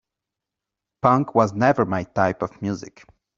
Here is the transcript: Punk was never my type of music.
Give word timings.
Punk 1.03 1.35
was 1.35 1.53
never 1.53 1.85
my 1.85 2.01
type 2.05 2.41
of 2.41 2.59
music. 2.59 3.05